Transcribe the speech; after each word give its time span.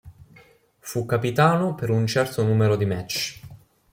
Fu 0.79 1.05
capitano 1.05 1.75
per 1.75 1.91
un 1.91 2.07
certo 2.07 2.43
numero 2.43 2.75
di 2.75 2.85
match. 2.85 3.39